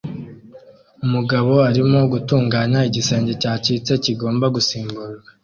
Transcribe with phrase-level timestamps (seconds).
[1.05, 5.05] Umugabo arimo gutunganya igisenge cyacitse kigomba gusimburwa